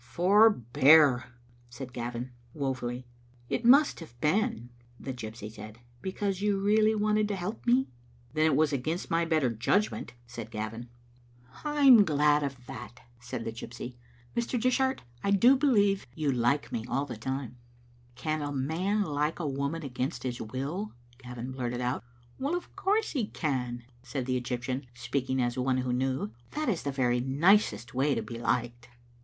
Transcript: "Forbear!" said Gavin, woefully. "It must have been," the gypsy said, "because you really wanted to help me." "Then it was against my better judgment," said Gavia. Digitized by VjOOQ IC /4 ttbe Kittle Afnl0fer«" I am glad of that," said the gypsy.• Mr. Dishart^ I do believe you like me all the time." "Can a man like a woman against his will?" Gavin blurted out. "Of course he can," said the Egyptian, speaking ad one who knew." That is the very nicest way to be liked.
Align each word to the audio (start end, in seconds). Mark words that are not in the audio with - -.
"Forbear!" 0.03 1.25
said 1.69 1.93
Gavin, 1.93 2.31
woefully. 2.55 3.05
"It 3.49 3.63
must 3.63 3.99
have 3.99 4.19
been," 4.19 4.71
the 4.99 5.13
gypsy 5.13 5.51
said, 5.51 5.77
"because 6.01 6.41
you 6.41 6.59
really 6.59 6.95
wanted 6.95 7.27
to 7.27 7.35
help 7.35 7.67
me." 7.67 7.87
"Then 8.33 8.47
it 8.47 8.55
was 8.55 8.73
against 8.73 9.11
my 9.11 9.25
better 9.25 9.51
judgment," 9.51 10.13
said 10.25 10.49
Gavia. 10.49 10.49
Digitized 10.49 10.71
by 10.71 10.79
VjOOQ 10.79 10.79
IC 10.79 10.79
/4 10.79 10.79
ttbe 10.81 10.87
Kittle 10.87 11.53
Afnl0fer«" 11.53 11.65
I 11.65 11.83
am 11.85 12.03
glad 12.05 12.41
of 12.43 12.65
that," 12.65 12.99
said 13.19 13.45
the 13.45 13.51
gypsy.• 13.51 13.95
Mr. 14.35 14.59
Dishart^ 14.59 14.99
I 15.23 15.29
do 15.29 15.55
believe 15.55 16.07
you 16.15 16.31
like 16.31 16.71
me 16.71 16.83
all 16.89 17.05
the 17.05 17.15
time." 17.15 17.57
"Can 18.15 18.41
a 18.41 18.51
man 18.51 19.03
like 19.03 19.37
a 19.39 19.45
woman 19.47 19.83
against 19.83 20.23
his 20.23 20.41
will?" 20.41 20.93
Gavin 21.19 21.51
blurted 21.51 21.79
out. 21.79 22.03
"Of 22.43 22.75
course 22.75 23.11
he 23.11 23.27
can," 23.27 23.83
said 24.01 24.25
the 24.25 24.35
Egyptian, 24.35 24.87
speaking 24.95 25.39
ad 25.39 25.55
one 25.57 25.77
who 25.77 25.93
knew." 25.93 26.31
That 26.55 26.69
is 26.69 26.81
the 26.81 26.91
very 26.91 27.19
nicest 27.19 27.93
way 27.93 28.15
to 28.15 28.23
be 28.23 28.39
liked. 28.39 28.89